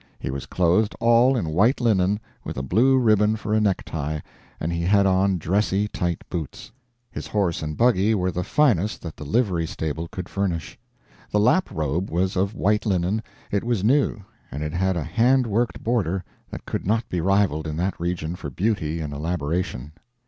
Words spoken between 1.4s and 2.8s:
white linen, with a